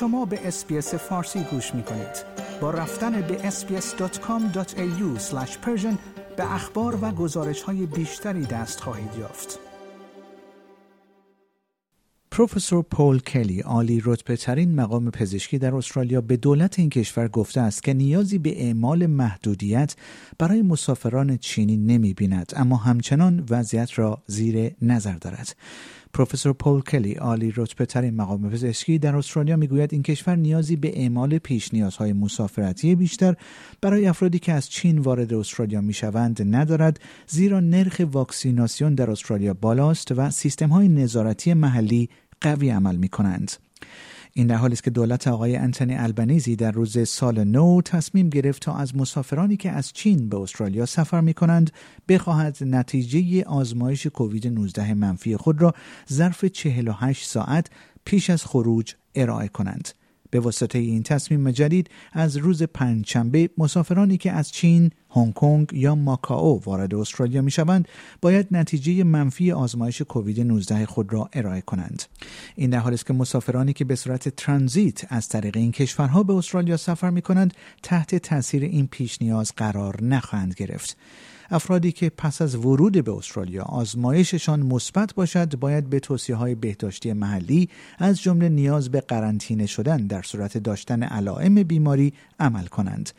[0.00, 2.24] شما به اسپیس فارسی گوش می کنید.
[2.60, 5.20] با رفتن به sbs.com.au
[6.36, 9.58] به اخبار و گزارش های بیشتری دست خواهید یافت.
[12.30, 17.60] پروفسور پول کلی عالی رتبه ترین مقام پزشکی در استرالیا به دولت این کشور گفته
[17.60, 19.96] است که نیازی به اعمال محدودیت
[20.38, 25.56] برای مسافران چینی نمی بیند اما همچنان وضعیت را زیر نظر دارد.
[26.12, 31.00] پروفسور پول کلی عالی رتبه ترین مقام پزشکی در استرالیا می‌گوید این کشور نیازی به
[31.00, 33.34] اعمال پیش نیازهای مسافرتی بیشتر
[33.80, 40.12] برای افرادی که از چین وارد استرالیا می‌شوند ندارد زیرا نرخ واکسیناسیون در استرالیا بالاست
[40.16, 42.08] و سیستم های نظارتی محلی
[42.40, 43.52] قوی عمل می کنند.
[44.32, 48.62] این در حالی است که دولت آقای انتنی البنیزی در روز سال نو تصمیم گرفت
[48.62, 51.70] تا از مسافرانی که از چین به استرالیا سفر می کنند
[52.08, 55.74] بخواهد نتیجه آزمایش کووید 19 منفی خود را
[56.12, 57.70] ظرف 48 ساعت
[58.04, 59.88] پیش از خروج ارائه کنند.
[60.30, 65.94] به واسطه این تصمیم جدید از روز پنجشنبه مسافرانی که از چین، هنگ کنگ یا
[65.94, 67.88] ماکائو وارد استرالیا می شوند
[68.20, 72.02] باید نتیجه منفی آزمایش کووید 19 خود را ارائه کنند.
[72.56, 76.32] این در حالی است که مسافرانی که به صورت ترانزیت از طریق این کشورها به
[76.32, 80.96] استرالیا سفر می کنند تحت تاثیر این پیش نیاز قرار نخواهند گرفت.
[81.50, 87.12] افرادی که پس از ورود به استرالیا آزمایششان مثبت باشد باید به توصیه های بهداشتی
[87.12, 93.10] محلی از جمله نیاز به قرنطینه شدن در صورت داشتن علائم بیماری عمل کنند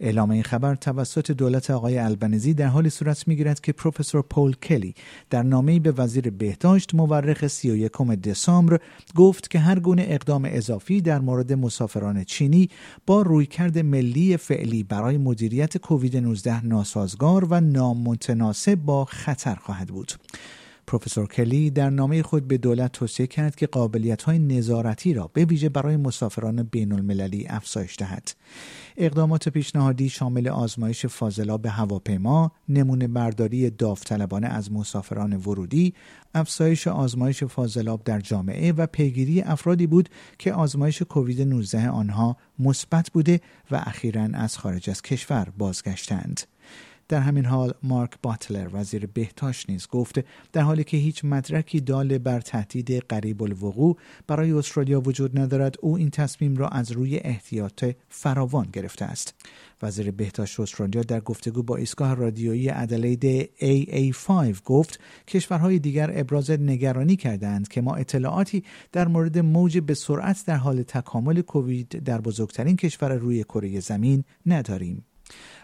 [0.00, 4.94] اعلام این خبر توسط دولت آقای البنزی در حال صورت می‌گیرد که پروفسور پول کلی
[5.30, 8.80] در نامه‌ای به وزیر بهداشت مورخ 31 دسامبر
[9.14, 12.70] گفت که هر گونه اقدام اضافی در مورد مسافران چینی
[13.06, 20.12] با رویکرد ملی فعلی برای مدیریت کووید 19 ناسازگار و نامتناسب با خطر خواهد بود.
[20.86, 25.44] پروفسور کلی در نامه خود به دولت توصیه کرد که قابلیت های نظارتی را به
[25.44, 28.32] ویژه برای مسافران بین المللی افزایش دهد.
[28.96, 35.94] اقدامات پیشنهادی شامل آزمایش فاضلاب هواپیما، نمونه برداری داوطلبانه از مسافران ورودی،
[36.34, 43.10] افزایش آزمایش فاضلاب در جامعه و پیگیری افرادی بود که آزمایش کووید 19 آنها مثبت
[43.10, 43.40] بوده
[43.70, 46.40] و اخیرا از خارج از کشور بازگشتند.
[47.08, 52.18] در همین حال مارک باتلر وزیر بهداشت نیز گفته در حالی که هیچ مدرکی دال
[52.18, 53.96] بر تهدید قریب الوقوع
[54.26, 59.34] برای استرالیا وجود ندارد او این تصمیم را از روی احتیاط فراوان گرفته است.
[59.82, 67.16] وزیر بهداشت استرالیا در گفتگو با ایستگاه رادیویی ادلید AA5 گفت کشورهای دیگر ابراز نگرانی
[67.16, 72.76] کردند که ما اطلاعاتی در مورد موج به سرعت در حال تکامل کووید در بزرگترین
[72.76, 75.04] کشور روی کره زمین نداریم.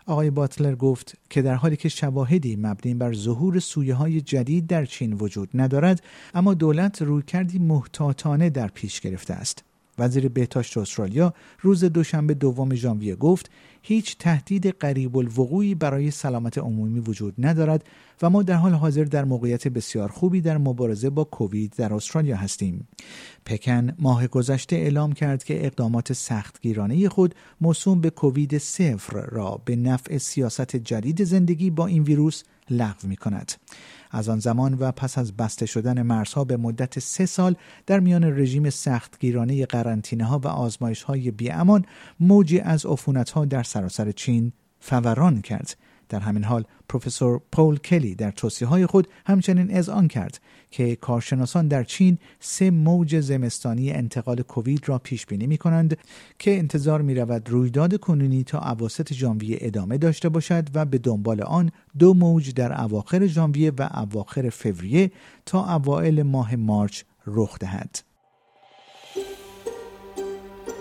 [0.06, 4.84] آقای باتلر گفت که در حالی که شواهدی مبنی بر ظهور سویه های جدید در
[4.84, 6.02] چین وجود ندارد
[6.34, 9.64] اما دولت رویکردی محتاطانه در پیش گرفته است.
[9.98, 13.50] وزیر بهداشت استرالیا روز دوشنبه دوم ژانویه گفت
[13.82, 17.84] هیچ تهدید قریب الوقوعی برای سلامت عمومی وجود ندارد
[18.22, 22.36] و ما در حال حاضر در موقعیت بسیار خوبی در مبارزه با کووید در استرالیا
[22.36, 22.88] هستیم.
[23.46, 29.76] پکن ماه گذشته اعلام کرد که اقدامات سختگیرانه خود موسوم به کووید صفر را به
[29.76, 33.52] نفع سیاست جدید زندگی با این ویروس لغو می کند.
[34.12, 37.56] از آن زمان و پس از بسته شدن مرزها به مدت سه سال
[37.86, 41.84] در میان رژیم سختگیرانه قرنطینه ها و آزمایش های بیامان
[42.20, 45.76] موجی از عفونت ها در سراسر چین فوران کرد
[46.08, 50.40] در همین حال پروفسور پول کلی در توصیه های خود همچنین اذعان کرد
[50.70, 55.98] که کارشناسان در چین سه موج زمستانی انتقال کووید را پیش بینی می کنند
[56.38, 61.42] که انتظار می رود رویداد کنونی تا اواسط ژانویه ادامه داشته باشد و به دنبال
[61.42, 65.10] آن دو موج در اواخر ژانویه و اواخر فوریه
[65.46, 68.11] تا اوایل ماه مارچ رخ دهد.